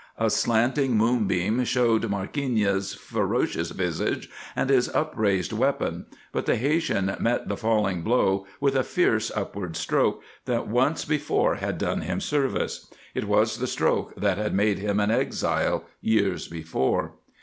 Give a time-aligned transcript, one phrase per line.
[0.17, 7.47] A slanting moonbeam showed Markeeña's ferocious visage and his upraised weapon, but the Haytian met
[7.47, 12.89] the falling blow with a fierce upward stroke that once before had done him service.
[13.13, 17.13] It was the stroke that had made him an exile years before.